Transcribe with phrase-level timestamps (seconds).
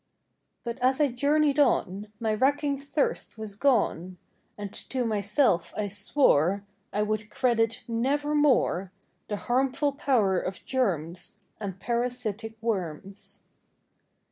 [0.61, 4.17] [8] But as I journeyed on, My racking thirst was gone,
[4.57, 8.91] And to myself I swore I would credit nevermore
[9.27, 13.43] The harmful power of germs And parasitic worms.